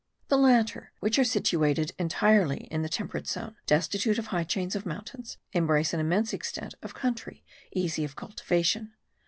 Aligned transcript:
The 0.29 0.37
latter, 0.39 0.93
which 0.99 1.19
are 1.19 1.23
situated 1.23 1.91
entirely 1.99 2.61
in 2.71 2.81
the 2.81 2.89
temperate 2.89 3.27
zone, 3.27 3.55
destitute 3.67 4.17
of 4.17 4.25
high 4.33 4.45
chains 4.45 4.75
of 4.75 4.83
mountains, 4.83 5.37
embrace 5.53 5.93
an 5.93 5.99
immense 5.99 6.33
extent 6.33 6.73
of 6.81 6.95
country 6.95 7.45
easy 7.71 8.03
of 8.03 8.15
cultivation. 8.15 8.93